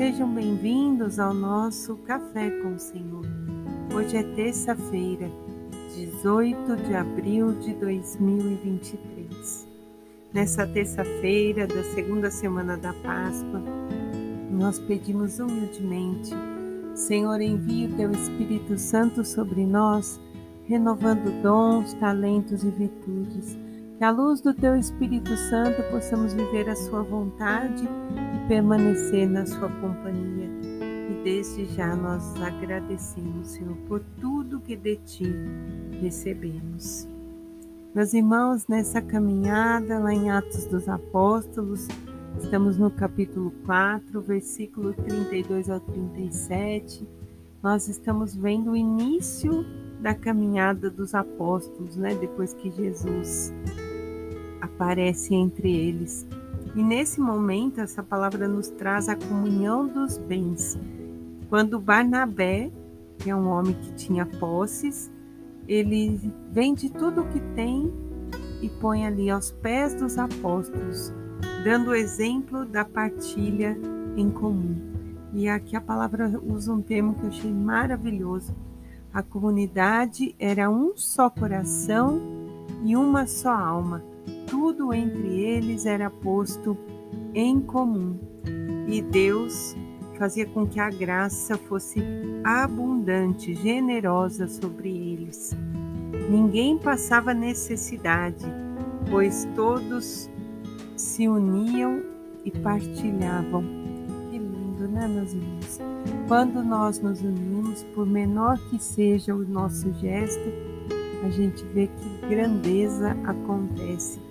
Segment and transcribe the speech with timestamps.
[0.00, 3.22] Sejam bem-vindos ao nosso Café com o Senhor.
[3.94, 5.30] Hoje é terça-feira,
[5.94, 9.68] 18 de abril de 2023.
[10.32, 13.62] Nessa terça-feira da segunda semana da Páscoa,
[14.50, 16.30] nós pedimos humildemente,
[16.94, 20.18] Senhor, envie o teu Espírito Santo sobre nós,
[20.64, 23.54] renovando dons, talentos e virtudes
[24.00, 27.86] que à luz do Teu Espírito Santo possamos viver a Sua vontade
[28.50, 30.50] permanecer na Sua companhia.
[31.08, 35.32] E desde já nós agradecemos, Senhor, por tudo que de Ti
[36.00, 37.06] recebemos.
[37.94, 41.86] Meus irmãos, nessa caminhada lá em Atos dos Apóstolos,
[42.42, 47.06] estamos no capítulo 4, versículo 32 ao 37.
[47.62, 49.64] Nós estamos vendo o início
[50.00, 52.16] da caminhada dos apóstolos, né?
[52.16, 53.54] Depois que Jesus
[54.60, 56.26] aparece entre eles.
[56.74, 60.78] E nesse momento, essa palavra nos traz a comunhão dos bens.
[61.48, 62.70] Quando Barnabé,
[63.18, 65.10] que é um homem que tinha posses,
[65.66, 67.92] ele vende tudo o que tem
[68.62, 71.12] e põe ali aos pés dos apóstolos,
[71.64, 73.76] dando o exemplo da partilha
[74.16, 74.76] em comum.
[75.32, 78.54] E aqui a palavra usa um termo que eu achei maravilhoso.
[79.12, 82.20] A comunidade era um só coração
[82.84, 84.02] e uma só alma
[84.50, 86.76] tudo entre eles era posto
[87.32, 88.18] em comum,
[88.88, 89.76] e Deus
[90.18, 92.02] fazia com que a graça fosse
[92.44, 95.56] abundante, generosa sobre eles.
[96.28, 98.44] Ninguém passava necessidade,
[99.08, 100.28] pois todos
[100.96, 102.02] se uniam
[102.44, 103.62] e partilhavam.
[104.30, 105.78] Que lindo, né, meus irmãos?
[106.26, 110.52] Quando nós nos unimos, por menor que seja o nosso gesto,
[111.24, 114.29] a gente vê que grandeza acontece.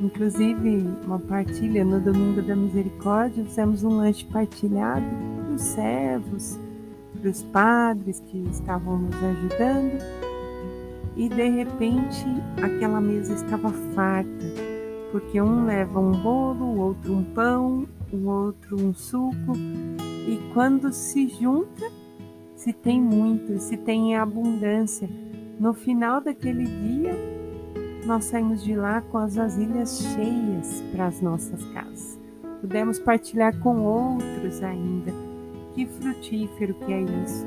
[0.00, 5.04] Inclusive, uma partilha no Domingo da Misericórdia, fizemos um lanche partilhado
[5.44, 6.58] para os servos,
[7.20, 9.98] para os padres que estavam nos ajudando.
[11.16, 12.24] E de repente,
[12.62, 14.46] aquela mesa estava farta,
[15.12, 19.52] porque um leva um bolo, o outro um pão, o outro um suco.
[20.26, 21.90] E quando se junta,
[22.56, 25.10] se tem muito, se tem abundância.
[25.58, 27.39] No final daquele dia,
[28.04, 32.18] nós saímos de lá com as vasilhas cheias para as nossas casas.
[32.60, 35.12] Pudemos partilhar com outros ainda.
[35.74, 37.46] Que frutífero que é isso!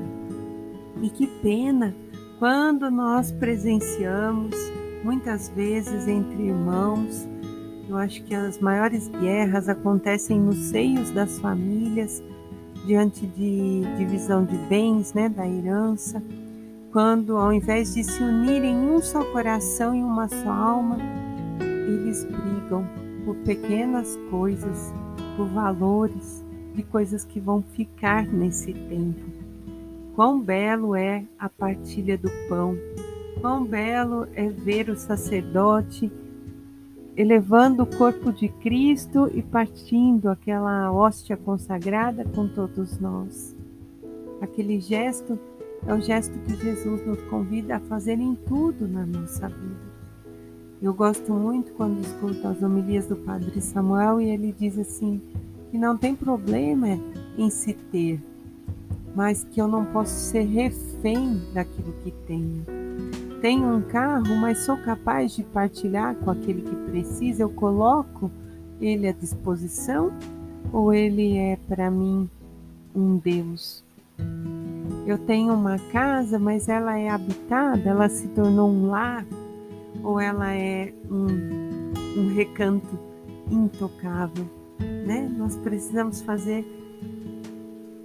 [1.01, 1.93] E que pena
[2.39, 4.55] quando nós presenciamos,
[5.03, 7.27] muitas vezes entre irmãos,
[7.89, 12.23] eu acho que as maiores guerras acontecem nos seios das famílias,
[12.85, 16.21] diante de divisão de bens, né, da herança
[16.93, 20.97] quando, ao invés de se unirem em um só coração e uma só alma,
[21.87, 22.87] eles brigam
[23.25, 24.93] por pequenas coisas,
[25.35, 26.45] por valores,
[26.75, 29.21] de coisas que vão ficar nesse tempo.
[30.15, 32.77] Quão belo é a partilha do pão,
[33.41, 36.11] quão belo é ver o sacerdote
[37.17, 43.55] elevando o corpo de Cristo e partindo aquela hóstia consagrada com todos nós.
[44.41, 45.39] Aquele gesto
[45.85, 49.93] é o gesto que Jesus nos convida a fazer em tudo na nossa vida.
[50.81, 55.21] Eu gosto muito quando escuto as homilias do Padre Samuel e ele diz assim:
[55.71, 56.99] que não tem problema
[57.37, 58.21] em se ter,
[59.15, 62.63] mas que eu não posso ser refém daquilo que tenho.
[63.41, 68.29] Tenho um carro, mas sou capaz de partilhar com aquele que precisa, eu coloco
[68.79, 70.11] ele à disposição
[70.71, 72.29] ou ele é para mim
[72.95, 73.83] um Deus?
[75.05, 79.25] Eu tenho uma casa, mas ela é habitada, ela se tornou um lar,
[80.01, 82.97] ou ela é um, um recanto
[83.51, 84.45] intocável,
[85.05, 85.29] né?
[85.37, 86.65] Nós precisamos fazer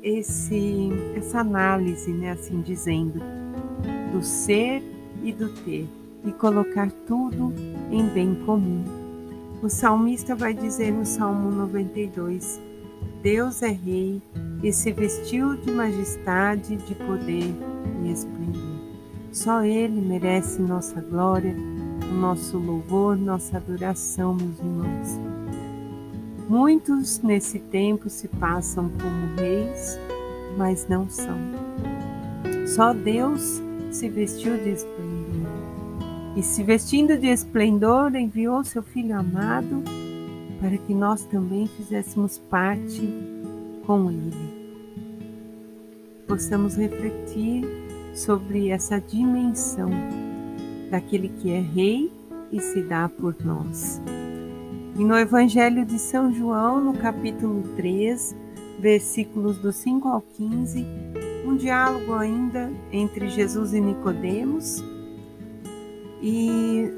[0.02, 3.20] esse, essa análise, né, assim dizendo,
[4.12, 4.82] do ser
[5.22, 5.88] e do ter,
[6.24, 7.52] e colocar tudo
[7.90, 8.84] em bem comum.
[9.62, 12.60] O salmista vai dizer no Salmo 92:
[13.22, 14.22] Deus é Rei
[14.62, 17.52] e se vestiu de majestade, de poder
[18.04, 18.78] e esplendor.
[19.32, 21.54] Só Ele merece nossa glória,
[22.20, 25.20] nosso louvor, nossa adoração, meus irmãos.
[26.48, 29.98] Muitos nesse tempo se passam como reis,
[30.56, 31.38] mas não são.
[32.66, 33.60] Só Deus
[33.90, 35.08] se vestiu de esplendor.
[36.36, 39.82] E se vestindo de esplendor, enviou seu Filho amado
[40.60, 43.08] para que nós também fizéssemos parte
[43.86, 44.58] com Ele.
[46.26, 47.64] Possamos refletir
[48.12, 49.90] sobre essa dimensão
[50.90, 52.12] daquele que é Rei
[52.52, 54.00] e se dá por nós.
[54.98, 58.34] E no Evangelho de São João, no capítulo 3,
[58.80, 60.84] versículos do 5 ao 15,
[61.46, 64.82] um diálogo ainda entre Jesus e Nicodemos.
[66.20, 66.90] E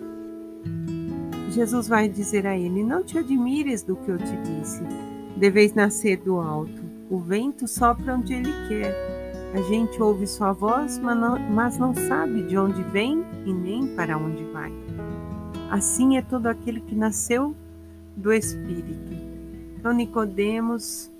[1.50, 4.81] Jesus vai dizer a ele: Não te admires do que eu te disse,
[5.37, 6.81] deveis nascer do alto.
[7.11, 8.94] O vento sopra onde ele quer.
[9.52, 14.44] A gente ouve sua voz, mas não, sabe de onde vem e nem para onde
[14.44, 14.73] vai.
[15.69, 17.55] Assim é todo aquele que nasceu
[18.17, 19.12] do Espírito.
[19.76, 21.11] Então Nicodemos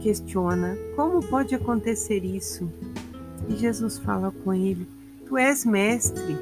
[0.00, 2.68] questiona: como pode acontecer isso?
[3.48, 4.84] E Jesus fala com ele:
[5.26, 6.36] Tu és mestre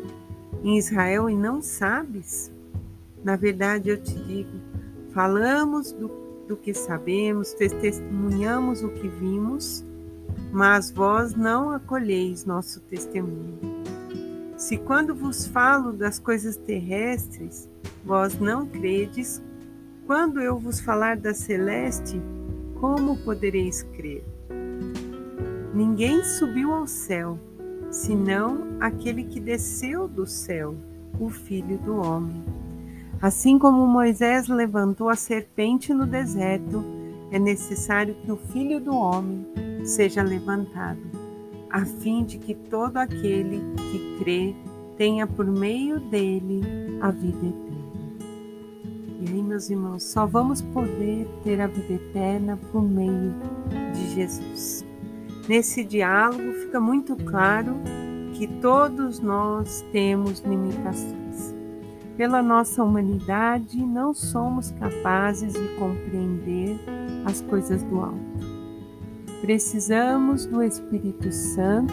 [0.65, 2.56] em Israel e não sabes?
[3.27, 4.53] Na verdade, eu te digo:
[5.11, 6.09] falamos do,
[6.47, 9.85] do que sabemos, testemunhamos o que vimos,
[10.53, 13.59] mas vós não acolheis nosso testemunho.
[14.57, 17.69] Se quando vos falo das coisas terrestres,
[18.05, 19.43] vós não credes,
[20.07, 22.23] quando eu vos falar da celeste,
[22.79, 24.25] como podereis crer?
[25.75, 27.41] Ninguém subiu ao céu,
[27.91, 30.77] senão aquele que desceu do céu,
[31.19, 32.66] o Filho do Homem.
[33.21, 36.85] Assim como Moisés levantou a serpente no deserto,
[37.31, 39.47] é necessário que o Filho do Homem
[39.85, 41.01] seja levantado,
[41.71, 44.55] a fim de que todo aquele que crê
[44.97, 46.61] tenha por meio dele
[47.01, 47.67] a vida eterna.
[49.21, 53.35] E aí, meus irmãos, só vamos poder ter a vida eterna por meio
[53.95, 54.85] de Jesus.
[55.49, 57.77] Nesse diálogo fica muito claro
[58.35, 61.55] que todos nós temos limitações.
[62.17, 66.79] Pela nossa humanidade, não somos capazes de compreender
[67.27, 68.57] as coisas do alto.
[69.43, 71.93] Precisamos do Espírito Santo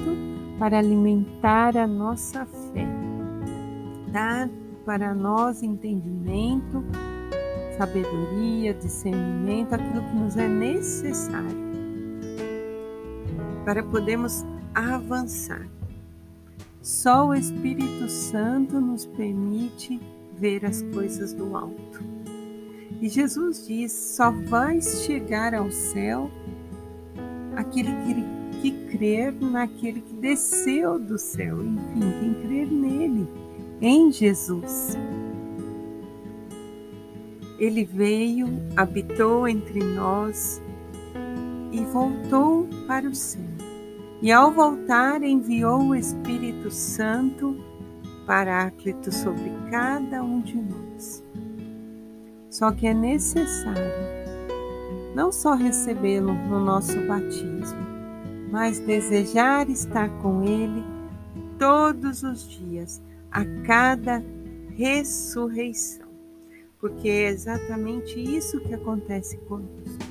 [0.58, 2.88] para alimentar a nossa fé,
[4.12, 4.50] dar
[4.86, 6.84] para nós entendimento,
[7.78, 11.64] sabedoria, discernimento, aquilo que nos é necessário
[13.66, 15.68] para podermos avançar.
[16.83, 20.01] Só o Espírito Santo nos permite
[20.33, 22.03] ver as coisas do alto.
[23.01, 26.30] E Jesus diz: só vai chegar ao céu
[27.56, 33.30] aquele que, que crer naquele que desceu do céu, enfim, quem crer nele,
[33.81, 34.97] em Jesus.
[37.57, 40.62] Ele veio, habitou entre nós
[41.71, 43.53] e voltou para o céu.
[44.24, 47.58] E ao voltar, enviou o Espírito Santo
[48.25, 51.22] Paráclito sobre cada um de nós.
[52.50, 53.84] Só que é necessário
[55.14, 57.86] não só recebê-lo no nosso batismo,
[58.50, 60.81] mas desejar estar com Ele
[61.60, 64.24] todos os dias, a cada
[64.78, 66.08] ressurreição,
[66.80, 70.03] porque é exatamente isso que acontece conosco.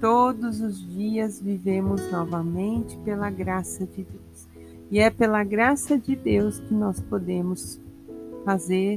[0.00, 4.48] Todos os dias vivemos novamente pela graça de Deus.
[4.90, 7.78] E é pela graça de Deus que nós podemos
[8.44, 8.96] fazer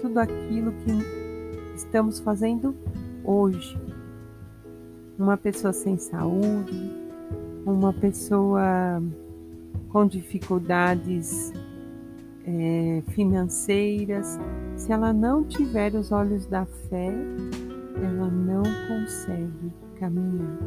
[0.00, 2.74] tudo aquilo que estamos fazendo
[3.24, 3.78] hoje.
[5.16, 6.92] Uma pessoa sem saúde,
[7.64, 9.00] uma pessoa
[9.90, 11.52] com dificuldades
[12.44, 14.38] é, financeiras,
[14.76, 17.12] se ela não tiver os olhos da fé,
[18.04, 20.58] ela não consegue caminhar.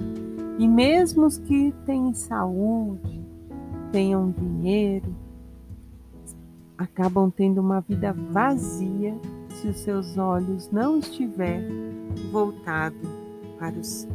[0.58, 3.24] E mesmo os que têm saúde,
[3.92, 5.16] tenham dinheiro,
[6.78, 9.16] acabam tendo uma vida vazia
[9.50, 11.62] se os seus olhos não estiver
[12.32, 12.96] voltado
[13.60, 14.12] para o céu.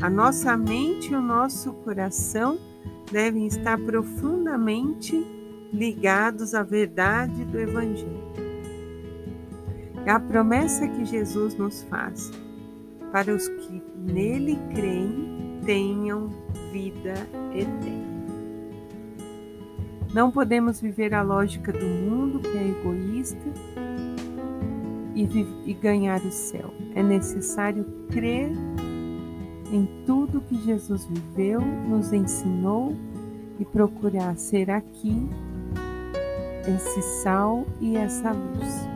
[0.00, 2.58] A nossa mente e o nosso coração
[3.10, 5.26] devem estar profundamente
[5.72, 8.45] ligados à verdade do Evangelho.
[10.06, 12.30] É a promessa que Jesus nos faz
[13.12, 16.30] para os que nele creem tenham
[16.72, 17.14] vida
[17.52, 18.16] eterna.
[20.14, 23.52] Não podemos viver a lógica do mundo, que é egoísta,
[25.14, 25.24] e,
[25.66, 26.72] e ganhar o céu.
[26.94, 28.50] É necessário crer
[29.72, 32.96] em tudo que Jesus viveu, nos ensinou
[33.58, 35.28] e procurar ser aqui
[36.68, 38.88] esse sal e essa luz,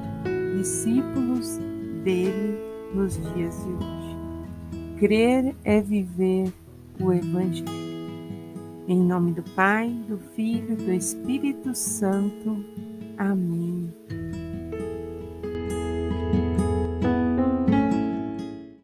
[0.60, 1.58] discípulos
[2.04, 2.58] dele
[2.94, 4.16] nos dias de hoje.
[4.98, 6.52] Crer é viver
[7.00, 7.80] o Evangelho.
[8.86, 12.62] Em nome do Pai, do Filho e do Espírito Santo.
[13.16, 13.90] Amém.